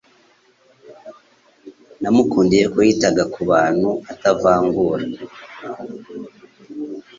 Namukundiye 2.01 2.65
ko 2.73 2.79
yitaga 2.87 3.23
ku 3.33 3.41
bantu 3.51 3.89
atavangura. 4.11 5.05